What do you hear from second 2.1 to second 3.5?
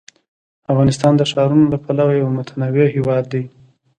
یو متنوع هېواد دی.